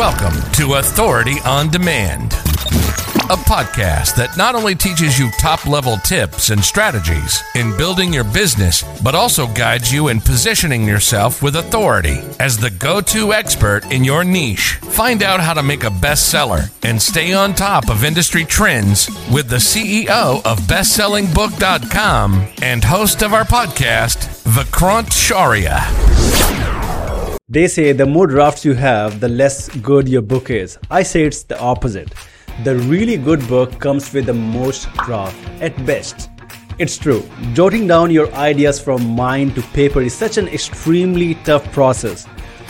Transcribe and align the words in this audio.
Welcome 0.00 0.40
to 0.52 0.76
Authority 0.76 1.36
on 1.44 1.68
Demand, 1.68 2.32
a 2.32 3.36
podcast 3.36 4.16
that 4.16 4.34
not 4.34 4.54
only 4.54 4.74
teaches 4.74 5.18
you 5.18 5.30
top 5.32 5.66
level 5.66 5.98
tips 5.98 6.48
and 6.48 6.64
strategies 6.64 7.42
in 7.54 7.76
building 7.76 8.10
your 8.10 8.24
business, 8.24 8.82
but 9.02 9.14
also 9.14 9.46
guides 9.48 9.92
you 9.92 10.08
in 10.08 10.22
positioning 10.22 10.88
yourself 10.88 11.42
with 11.42 11.56
authority 11.56 12.22
as 12.40 12.56
the 12.56 12.70
go 12.70 13.02
to 13.02 13.34
expert 13.34 13.92
in 13.92 14.02
your 14.02 14.24
niche. 14.24 14.76
Find 14.76 15.22
out 15.22 15.40
how 15.40 15.52
to 15.52 15.62
make 15.62 15.84
a 15.84 15.90
bestseller 15.90 16.72
and 16.82 17.00
stay 17.00 17.34
on 17.34 17.52
top 17.52 17.90
of 17.90 18.02
industry 18.02 18.46
trends 18.46 19.06
with 19.30 19.50
the 19.50 19.56
CEO 19.56 20.42
of 20.46 20.60
BestsellingBook.com 20.60 22.48
and 22.62 22.82
host 22.82 23.22
of 23.22 23.34
our 23.34 23.44
podcast, 23.44 24.44
Vikrant 24.44 25.10
Shaurya. 25.10 26.79
They 27.52 27.66
say 27.66 27.90
the 27.90 28.06
more 28.06 28.28
drafts 28.28 28.64
you 28.64 28.74
have, 28.74 29.18
the 29.18 29.28
less 29.28 29.68
good 29.78 30.08
your 30.08 30.22
book 30.22 30.50
is. 30.50 30.78
I 30.88 31.02
say 31.02 31.24
it's 31.24 31.42
the 31.42 31.58
opposite. 31.58 32.14
The 32.62 32.76
really 32.76 33.16
good 33.16 33.44
book 33.48 33.80
comes 33.80 34.12
with 34.12 34.26
the 34.26 34.34
most 34.34 34.88
draft, 34.92 35.36
at 35.60 35.74
best. 35.84 36.30
It's 36.78 36.96
true. 36.96 37.28
Jotting 37.52 37.88
down 37.88 38.12
your 38.12 38.32
ideas 38.34 38.78
from 38.78 39.04
mind 39.16 39.56
to 39.56 39.62
paper 39.74 40.00
is 40.00 40.14
such 40.14 40.38
an 40.38 40.46
extremely 40.46 41.34
tough 41.42 41.64
process. 41.72 42.24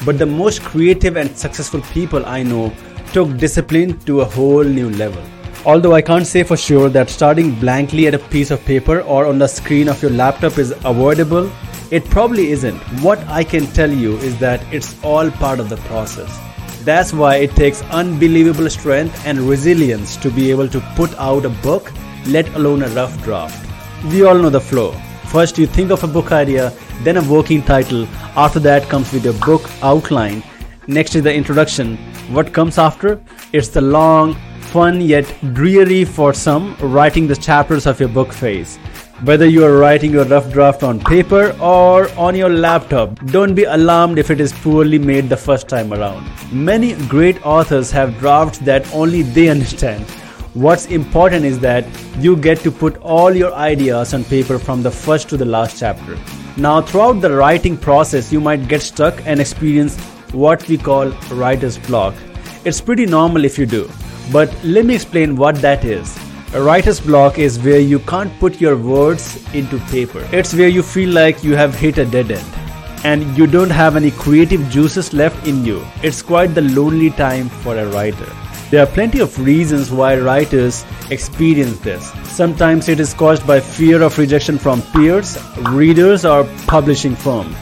But 0.06 0.18
the 0.18 0.24
most 0.24 0.62
creative 0.62 1.18
and 1.18 1.36
successful 1.36 1.82
people 1.92 2.24
I 2.24 2.42
know 2.42 2.72
took 3.12 3.36
discipline 3.36 3.98
to 4.06 4.22
a 4.22 4.24
whole 4.24 4.64
new 4.64 4.88
level. 4.88 5.22
Although 5.66 5.92
I 5.92 6.00
can't 6.00 6.26
say 6.26 6.42
for 6.42 6.56
sure 6.56 6.88
that 6.88 7.10
starting 7.10 7.54
blankly 7.60 8.06
at 8.06 8.14
a 8.14 8.18
piece 8.18 8.50
of 8.50 8.64
paper 8.64 9.02
or 9.02 9.26
on 9.26 9.38
the 9.38 9.46
screen 9.46 9.88
of 9.88 10.00
your 10.00 10.12
laptop 10.12 10.56
is 10.56 10.70
avoidable, 10.86 11.52
it 11.90 12.04
probably 12.10 12.50
isn't. 12.52 12.78
What 13.02 13.18
I 13.26 13.42
can 13.42 13.66
tell 13.66 13.90
you 13.90 14.16
is 14.18 14.38
that 14.38 14.62
it's 14.72 14.94
all 15.02 15.30
part 15.30 15.58
of 15.58 15.68
the 15.68 15.76
process. 15.88 16.38
That's 16.84 17.12
why 17.12 17.36
it 17.36 17.50
takes 17.56 17.82
unbelievable 17.90 18.70
strength 18.70 19.26
and 19.26 19.40
resilience 19.40 20.16
to 20.18 20.30
be 20.30 20.50
able 20.50 20.68
to 20.68 20.80
put 20.96 21.14
out 21.18 21.44
a 21.44 21.50
book, 21.50 21.92
let 22.26 22.48
alone 22.54 22.82
a 22.82 22.88
rough 22.88 23.22
draft. 23.24 23.66
We 24.06 24.24
all 24.24 24.38
know 24.38 24.50
the 24.50 24.60
flow. 24.60 24.92
First, 25.26 25.58
you 25.58 25.66
think 25.66 25.90
of 25.90 26.02
a 26.02 26.06
book 26.06 26.32
idea, 26.32 26.72
then 27.02 27.16
a 27.16 27.22
working 27.22 27.62
title. 27.62 28.06
After 28.36 28.60
that 28.60 28.88
comes 28.88 29.12
with 29.12 29.24
your 29.24 29.34
book 29.34 29.68
outline. 29.82 30.42
Next 30.86 31.14
is 31.14 31.22
the 31.22 31.34
introduction. 31.34 31.96
What 32.32 32.52
comes 32.52 32.78
after? 32.78 33.20
It's 33.52 33.68
the 33.68 33.80
long, 33.80 34.36
fun 34.60 35.00
yet 35.00 35.26
dreary 35.52 36.04
for 36.04 36.32
some 36.32 36.76
writing 36.80 37.26
the 37.26 37.36
chapters 37.36 37.86
of 37.86 38.00
your 38.00 38.08
book 38.08 38.32
phase. 38.32 38.78
Whether 39.22 39.46
you 39.46 39.66
are 39.66 39.76
writing 39.76 40.12
your 40.12 40.24
rough 40.24 40.50
draft 40.50 40.82
on 40.82 40.98
paper 40.98 41.54
or 41.60 42.10
on 42.18 42.34
your 42.34 42.48
laptop, 42.48 43.22
don't 43.26 43.54
be 43.54 43.64
alarmed 43.64 44.18
if 44.18 44.30
it 44.30 44.40
is 44.40 44.50
poorly 44.50 44.98
made 44.98 45.28
the 45.28 45.36
first 45.36 45.68
time 45.68 45.92
around. 45.92 46.26
Many 46.50 46.94
great 47.06 47.44
authors 47.44 47.90
have 47.90 48.18
drafts 48.18 48.60
that 48.60 48.90
only 48.94 49.20
they 49.20 49.50
understand. 49.50 50.06
What's 50.54 50.86
important 50.86 51.44
is 51.44 51.58
that 51.58 51.84
you 52.18 52.34
get 52.34 52.60
to 52.60 52.70
put 52.70 52.96
all 53.02 53.36
your 53.36 53.52
ideas 53.52 54.14
on 54.14 54.24
paper 54.24 54.58
from 54.58 54.82
the 54.82 54.90
first 54.90 55.28
to 55.28 55.36
the 55.36 55.44
last 55.44 55.78
chapter. 55.78 56.16
Now, 56.56 56.80
throughout 56.80 57.20
the 57.20 57.36
writing 57.36 57.76
process, 57.76 58.32
you 58.32 58.40
might 58.40 58.68
get 58.68 58.80
stuck 58.80 59.20
and 59.26 59.38
experience 59.38 59.98
what 60.32 60.66
we 60.66 60.78
call 60.78 61.10
writer's 61.32 61.76
block. 61.76 62.14
It's 62.64 62.80
pretty 62.80 63.04
normal 63.04 63.44
if 63.44 63.58
you 63.58 63.66
do, 63.66 63.90
but 64.32 64.50
let 64.64 64.86
me 64.86 64.94
explain 64.94 65.36
what 65.36 65.56
that 65.56 65.84
is. 65.84 66.18
A 66.52 66.60
writer's 66.60 66.98
block 66.98 67.38
is 67.38 67.60
where 67.60 67.78
you 67.78 68.00
can't 68.00 68.36
put 68.40 68.60
your 68.60 68.76
words 68.76 69.38
into 69.54 69.78
paper. 69.86 70.28
It's 70.32 70.52
where 70.52 70.68
you 70.68 70.82
feel 70.82 71.10
like 71.10 71.44
you 71.44 71.54
have 71.54 71.76
hit 71.76 71.96
a 71.98 72.04
dead 72.04 72.32
end 72.32 72.44
and 73.04 73.38
you 73.38 73.46
don't 73.46 73.70
have 73.70 73.94
any 73.94 74.10
creative 74.10 74.68
juices 74.68 75.12
left 75.12 75.46
in 75.46 75.64
you. 75.64 75.86
It's 76.02 76.22
quite 76.22 76.56
the 76.56 76.62
lonely 76.62 77.10
time 77.10 77.48
for 77.48 77.76
a 77.76 77.86
writer. 77.90 78.26
There 78.72 78.82
are 78.82 78.86
plenty 78.86 79.20
of 79.20 79.38
reasons 79.38 79.92
why 79.92 80.18
writers 80.18 80.84
experience 81.10 81.78
this. 81.78 82.10
Sometimes 82.24 82.88
it 82.88 82.98
is 82.98 83.14
caused 83.14 83.46
by 83.46 83.60
fear 83.60 84.02
of 84.02 84.18
rejection 84.18 84.58
from 84.58 84.82
peers, 84.82 85.38
readers, 85.68 86.24
or 86.24 86.42
publishing 86.66 87.14
firm. 87.14 87.54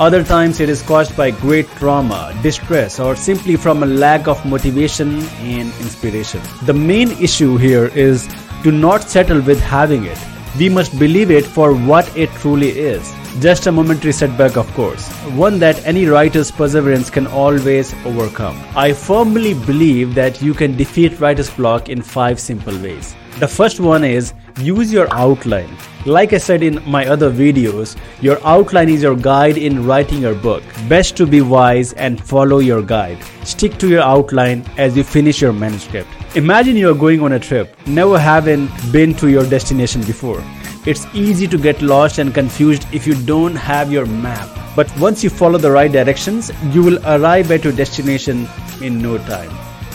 Other 0.00 0.24
times 0.24 0.58
it 0.58 0.68
is 0.68 0.82
caused 0.82 1.16
by 1.16 1.30
great 1.30 1.68
trauma, 1.76 2.34
distress, 2.42 2.98
or 2.98 3.14
simply 3.14 3.56
from 3.56 3.82
a 3.82 3.86
lack 3.86 4.26
of 4.26 4.44
motivation 4.44 5.20
and 5.40 5.68
inspiration. 5.80 6.40
The 6.62 6.72
main 6.72 7.10
issue 7.12 7.56
here 7.58 7.86
is 7.86 8.26
to 8.62 8.72
not 8.72 9.02
settle 9.02 9.40
with 9.42 9.60
having 9.60 10.04
it. 10.04 10.18
We 10.58 10.68
must 10.68 10.98
believe 10.98 11.30
it 11.30 11.44
for 11.44 11.74
what 11.74 12.16
it 12.16 12.30
truly 12.30 12.70
is. 12.70 13.12
Just 13.40 13.66
a 13.66 13.72
momentary 13.72 14.12
setback, 14.12 14.56
of 14.56 14.66
course, 14.74 15.08
one 15.36 15.58
that 15.60 15.86
any 15.86 16.06
writer's 16.06 16.50
perseverance 16.50 17.08
can 17.10 17.26
always 17.26 17.94
overcome. 18.04 18.60
I 18.74 18.92
firmly 18.92 19.54
believe 19.54 20.14
that 20.14 20.42
you 20.42 20.54
can 20.54 20.76
defeat 20.76 21.20
writer's 21.20 21.50
block 21.50 21.88
in 21.88 22.02
five 22.02 22.40
simple 22.40 22.76
ways. 22.78 23.14
The 23.38 23.48
first 23.48 23.80
one 23.80 24.04
is 24.04 24.34
use 24.58 24.92
your 24.92 25.12
outline. 25.12 25.70
Like 26.04 26.32
I 26.32 26.38
said 26.38 26.62
in 26.62 26.82
my 26.88 27.06
other 27.06 27.30
videos, 27.30 27.96
your 28.20 28.38
outline 28.46 28.88
is 28.88 29.02
your 29.02 29.16
guide 29.16 29.56
in 29.56 29.86
writing 29.86 30.20
your 30.20 30.34
book. 30.34 30.62
Best 30.88 31.16
to 31.16 31.26
be 31.26 31.40
wise 31.40 31.92
and 31.94 32.22
follow 32.22 32.58
your 32.58 32.82
guide. 32.82 33.18
Stick 33.44 33.78
to 33.78 33.88
your 33.88 34.02
outline 34.02 34.64
as 34.76 34.96
you 34.96 35.02
finish 35.02 35.40
your 35.40 35.52
manuscript. 35.52 36.08
Imagine 36.36 36.76
you 36.76 36.90
are 36.90 36.94
going 36.94 37.22
on 37.22 37.32
a 37.32 37.40
trip, 37.40 37.74
never 37.86 38.18
having 38.18 38.68
been 38.90 39.14
to 39.14 39.28
your 39.28 39.44
destination 39.46 40.02
before. 40.02 40.42
It's 40.84 41.06
easy 41.14 41.46
to 41.48 41.58
get 41.58 41.80
lost 41.80 42.18
and 42.18 42.34
confused 42.34 42.86
if 42.92 43.06
you 43.06 43.14
don't 43.14 43.54
have 43.54 43.90
your 43.90 44.06
map. 44.06 44.48
But 44.76 44.94
once 44.98 45.24
you 45.24 45.30
follow 45.30 45.58
the 45.58 45.70
right 45.70 45.90
directions, 45.90 46.50
you 46.70 46.82
will 46.82 46.98
arrive 47.06 47.50
at 47.50 47.64
your 47.64 47.72
destination 47.72 48.48
in 48.80 49.00
no 49.00 49.18
time. 49.18 49.50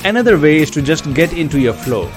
Another 0.06 0.38
way 0.40 0.58
is 0.58 0.72
to 0.72 0.81
just 0.81 1.14
get 1.14 1.34
into 1.34 1.59
your 1.59 1.74
flow. 1.74 2.09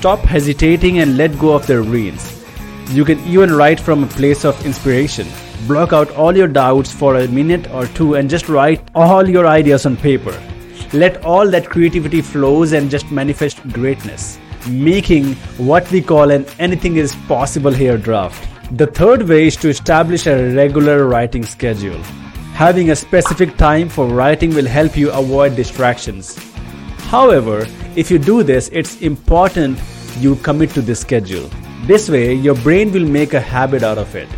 Stop 0.00 0.20
hesitating 0.20 1.00
and 1.00 1.18
let 1.18 1.38
go 1.38 1.52
of 1.52 1.66
the 1.66 1.78
reins. 1.82 2.42
You 2.88 3.04
can 3.04 3.18
even 3.26 3.52
write 3.52 3.78
from 3.78 4.02
a 4.02 4.06
place 4.06 4.46
of 4.46 4.64
inspiration. 4.64 5.28
Block 5.68 5.92
out 5.92 6.10
all 6.12 6.34
your 6.34 6.48
doubts 6.48 6.90
for 6.90 7.16
a 7.16 7.28
minute 7.28 7.70
or 7.70 7.84
two 7.88 8.14
and 8.14 8.30
just 8.30 8.48
write 8.48 8.80
all 8.94 9.28
your 9.28 9.46
ideas 9.46 9.84
on 9.84 9.98
paper. 9.98 10.32
Let 10.94 11.22
all 11.22 11.50
that 11.50 11.68
creativity 11.68 12.22
flows 12.22 12.72
and 12.72 12.90
just 12.90 13.12
manifest 13.12 13.62
greatness, 13.74 14.38
making 14.66 15.34
what 15.58 15.90
we 15.90 16.00
call 16.00 16.30
an 16.30 16.46
anything 16.58 16.96
is 16.96 17.14
possible 17.28 17.70
here 17.70 17.98
draft. 17.98 18.48
The 18.78 18.86
third 18.86 19.28
way 19.28 19.48
is 19.48 19.56
to 19.56 19.68
establish 19.68 20.26
a 20.26 20.54
regular 20.56 21.08
writing 21.08 21.44
schedule. 21.44 22.02
Having 22.54 22.90
a 22.90 22.96
specific 22.96 23.58
time 23.58 23.90
for 23.90 24.06
writing 24.06 24.54
will 24.54 24.66
help 24.66 24.96
you 24.96 25.10
avoid 25.10 25.56
distractions. 25.56 26.38
However, 27.10 27.66
if 27.96 28.08
you 28.08 28.20
do 28.20 28.44
this, 28.44 28.68
it's 28.68 29.02
important 29.02 29.80
you 30.20 30.36
commit 30.36 30.70
to 30.70 30.80
this 30.80 31.00
schedule. 31.00 31.50
This 31.84 32.08
way, 32.08 32.34
your 32.34 32.54
brain 32.54 32.92
will 32.92 33.04
make 33.04 33.34
a 33.34 33.40
habit 33.40 33.82
out 33.82 33.98
of 33.98 34.14
it, 34.14 34.28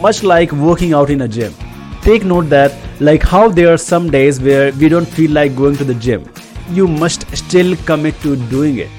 much 0.00 0.22
like 0.22 0.50
working 0.52 0.94
out 0.94 1.10
in 1.10 1.20
a 1.20 1.28
gym. 1.28 1.52
Take 2.00 2.24
note 2.24 2.48
that, 2.48 2.72
like 2.98 3.22
how 3.22 3.50
there 3.50 3.70
are 3.74 3.76
some 3.76 4.10
days 4.10 4.40
where 4.40 4.72
we 4.72 4.88
don't 4.88 5.04
feel 5.06 5.32
like 5.32 5.54
going 5.54 5.76
to 5.76 5.84
the 5.84 5.96
gym, 5.96 6.24
you 6.70 6.88
must 6.88 7.26
still 7.36 7.76
commit 7.84 8.18
to 8.22 8.36
doing 8.48 8.78
it. 8.78 8.90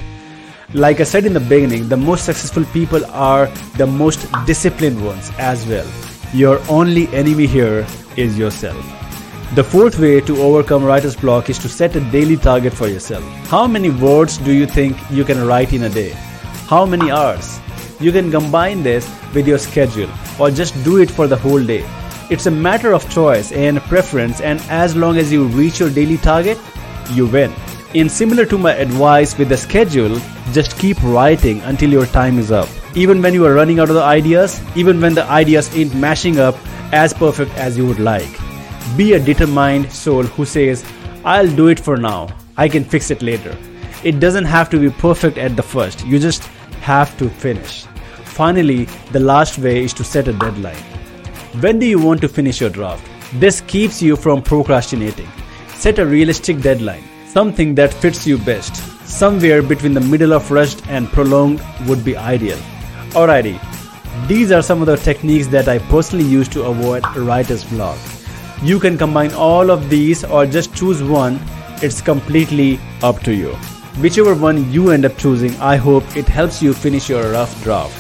Like 0.75 0.99
I 0.99 1.03
said 1.03 1.25
in 1.25 1.33
the 1.33 1.39
beginning, 1.39 1.89
the 1.89 1.97
most 1.97 2.25
successful 2.25 2.65
people 2.65 3.03
are 3.07 3.47
the 3.77 3.87
most 3.87 4.27
disciplined 4.45 5.03
ones 5.03 5.31
as 5.39 5.65
well. 5.65 5.87
Your 6.31 6.61
only 6.69 7.07
enemy 7.07 7.47
here 7.47 7.87
is 8.17 8.37
yourself. 8.37 9.04
The 9.53 9.63
fourth 9.63 10.00
way 10.00 10.19
to 10.22 10.41
overcome 10.41 10.83
writer's 10.83 11.16
block 11.16 11.50
is 11.50 11.59
to 11.59 11.69
set 11.69 11.95
a 11.95 12.01
daily 12.11 12.35
target 12.35 12.73
for 12.73 12.88
yourself. 12.88 13.23
How 13.47 13.67
many 13.67 13.89
words 13.89 14.38
do 14.38 14.51
you 14.51 14.66
think 14.66 14.97
you 15.09 15.23
can 15.23 15.45
write 15.45 15.72
in 15.72 15.83
a 15.83 15.89
day? 15.89 16.09
How 16.67 16.85
many 16.85 17.11
hours? 17.11 17.59
You 18.00 18.11
can 18.11 18.31
combine 18.31 18.84
this 18.84 19.09
with 19.34 19.47
your 19.47 19.59
schedule 19.59 20.09
or 20.39 20.51
just 20.51 20.73
do 20.84 20.97
it 20.97 21.09
for 21.09 21.28
the 21.28 21.38
whole 21.38 21.63
day. 21.63 21.85
It's 22.29 22.47
a 22.47 22.51
matter 22.51 22.91
of 22.91 23.09
choice 23.09 23.51
and 23.51 23.79
preference, 23.81 24.41
and 24.41 24.59
as 24.67 24.95
long 24.95 25.17
as 25.17 25.31
you 25.31 25.45
reach 25.45 25.79
your 25.79 25.91
daily 25.91 26.17
target, 26.17 26.57
you 27.11 27.28
win. 27.28 27.53
In 27.93 28.09
similar 28.09 28.46
to 28.47 28.58
my 28.58 28.73
advice 28.73 29.37
with 29.37 29.47
the 29.47 29.58
schedule, 29.58 30.19
just 30.52 30.78
keep 30.79 31.02
writing 31.03 31.61
until 31.61 31.91
your 31.91 32.08
time 32.08 32.40
is 32.40 32.52
up. 32.52 32.67
Even 32.96 33.22
when 33.22 33.34
you 33.34 33.46
are 33.46 33.53
running 33.53 33.79
out 33.79 33.90
of 33.90 33.96
the 33.96 34.03
ideas, 34.03 34.59
even 34.75 34.99
when 34.99 35.14
the 35.14 35.23
ideas 35.25 35.73
ain't 35.78 35.96
mashing 35.96 36.40
up 36.40 36.58
as 36.91 37.14
perfect 37.14 37.53
as 37.55 37.78
you 37.78 37.85
would 37.85 37.99
like. 37.99 38.44
Be 38.96 39.14
a 39.14 39.20
determined 39.20 39.91
soul 39.91 40.23
who 40.23 40.46
says, 40.46 40.85
I'll 41.26 41.53
do 41.53 41.67
it 41.67 41.79
for 41.79 41.97
now, 41.97 42.29
I 42.55 42.70
can 42.70 42.84
fix 42.84 43.11
it 43.11 43.22
later. 43.22 43.58
It 44.03 44.20
doesn't 44.20 44.46
have 44.46 44.70
to 44.70 44.79
be 44.79 44.90
perfect 44.90 45.37
at 45.37 45.55
the 45.55 45.64
first, 45.64 46.05
you 46.05 46.20
just 46.20 46.43
have 46.82 47.17
to 47.17 47.28
finish. 47.28 47.85
Finally, 48.23 48.85
the 49.11 49.20
last 49.20 49.58
way 49.58 49.84
is 49.84 49.93
to 49.93 50.03
set 50.03 50.28
a 50.28 50.34
deadline. 50.34 50.84
When 51.59 51.79
do 51.79 51.85
you 51.85 51.99
want 51.99 52.22
to 52.22 52.29
finish 52.29 52.61
your 52.61 52.70
draft? 52.70 53.05
This 53.34 53.59
keeps 53.61 54.02
you 54.02 54.16
from 54.16 54.41
procrastinating. 54.41 55.28
Set 55.70 55.99
a 55.99 56.05
realistic 56.05 56.61
deadline, 56.61 57.03
something 57.28 57.76
that 57.76 57.93
fits 57.93 58.28
you 58.28 58.38
best. 58.38 58.76
Somewhere 59.08 59.61
between 59.61 59.93
the 59.93 60.02
middle 60.02 60.31
of 60.34 60.52
rushed 60.52 60.88
and 60.88 61.08
prolonged 61.08 61.61
would 61.88 62.05
be 62.05 62.16
ideal. 62.16 62.58
Alrighty, 63.11 63.59
these 64.28 64.52
are 64.52 64.61
some 64.61 64.81
of 64.81 64.88
the 64.88 64.97
techniques 64.97 65.47
that 65.47 65.67
I 65.67 65.79
personally 65.79 66.26
use 66.26 66.47
to 66.49 66.64
avoid 66.64 67.03
writer's 67.17 67.64
block. 67.64 67.97
You 68.63 68.79
can 68.79 68.97
combine 68.97 69.34
all 69.34 69.69
of 69.69 69.90
these 69.90 70.23
or 70.23 70.46
just 70.46 70.73
choose 70.75 71.03
one 71.03 71.40
It's 71.81 72.02
completely 72.02 72.79
up 73.03 73.19
to 73.23 73.34
you. 73.34 73.53
Whichever 74.02 74.34
one 74.34 74.72
you 74.72 74.91
end 74.91 75.05
up 75.05 75.17
choosing, 75.17 75.53
I 75.57 75.75
hope 75.75 76.03
it 76.16 76.28
helps 76.28 76.61
you 76.61 76.73
finish 76.73 77.09
your 77.09 77.31
rough 77.31 77.61
draft. 77.63 77.93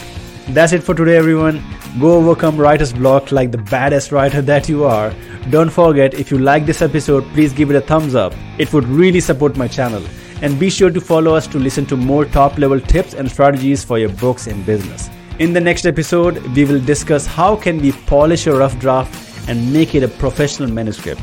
That's 0.49 0.71
it 0.71 0.81
for 0.81 0.95
today, 0.95 1.17
everyone. 1.17 1.61
Go 1.99 2.13
overcome 2.13 2.57
writer's 2.57 2.93
block 2.93 3.31
like 3.31 3.51
the 3.51 3.57
baddest 3.57 4.11
writer 4.11 4.41
that 4.43 4.69
you 4.69 4.85
are. 4.85 5.13
Don't 5.49 5.69
forget, 5.69 6.13
if 6.13 6.31
you 6.31 6.37
like 6.37 6.65
this 6.65 6.81
episode, 6.81 7.25
please 7.33 7.51
give 7.51 7.69
it 7.69 7.75
a 7.75 7.81
thumbs 7.81 8.15
up. 8.15 8.33
It 8.57 8.71
would 8.71 8.85
really 8.85 9.19
support 9.19 9.57
my 9.57 9.67
channel. 9.67 10.03
And 10.41 10.59
be 10.59 10.69
sure 10.69 10.89
to 10.89 11.01
follow 11.01 11.35
us 11.35 11.47
to 11.47 11.59
listen 11.59 11.85
to 11.87 11.97
more 11.97 12.25
top 12.25 12.57
level 12.57 12.79
tips 12.79 13.13
and 13.13 13.29
strategies 13.29 13.83
for 13.83 13.99
your 13.99 14.09
books 14.09 14.47
and 14.47 14.65
business. 14.65 15.09
In 15.39 15.51
the 15.51 15.61
next 15.61 15.85
episode, 15.85 16.37
we 16.55 16.63
will 16.63 16.79
discuss 16.79 17.25
how 17.25 17.55
can 17.55 17.81
we 17.81 17.91
polish 17.91 18.47
a 18.47 18.55
rough 18.55 18.77
draft 18.79 19.24
and 19.47 19.71
make 19.73 19.95
it 19.95 20.03
a 20.03 20.07
professional 20.07 20.69
manuscript. 20.69 21.21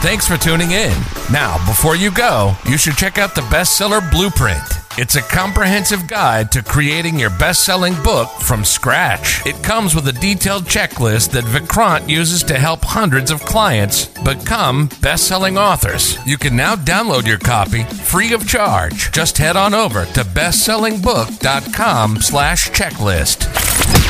Thanks 0.00 0.28
for 0.28 0.36
tuning 0.36 0.70
in. 0.70 0.96
Now, 1.32 1.58
before 1.66 1.96
you 1.96 2.12
go, 2.12 2.54
you 2.64 2.78
should 2.78 2.96
check 2.96 3.18
out 3.18 3.34
the 3.34 3.40
bestseller 3.42 4.08
blueprint. 4.12 4.62
It's 4.96 5.16
a 5.16 5.22
comprehensive 5.22 6.06
guide 6.06 6.52
to 6.52 6.62
creating 6.62 7.18
your 7.18 7.30
best 7.30 7.64
selling 7.64 7.94
book 8.02 8.28
from 8.28 8.64
scratch. 8.64 9.44
It 9.44 9.62
comes 9.62 9.96
with 9.96 10.06
a 10.06 10.12
detailed 10.12 10.64
checklist 10.64 11.30
that 11.32 11.44
Vikrant 11.44 12.08
uses 12.08 12.44
to 12.44 12.58
help 12.58 12.84
hundreds 12.84 13.32
of 13.32 13.44
clients 13.44 14.06
become 14.06 14.88
best 15.00 15.26
selling 15.26 15.58
authors. 15.58 16.16
You 16.24 16.36
can 16.36 16.56
now 16.56 16.76
download 16.76 17.26
your 17.26 17.38
copy 17.38 17.82
free 17.82 18.32
of 18.32 18.46
charge. 18.46 19.10
Just 19.10 19.38
head 19.38 19.56
on 19.56 19.74
over 19.74 20.04
to 20.04 20.20
bestsellingbook.com 20.20 22.16
slash 22.20 22.70
checklist. 22.70 24.07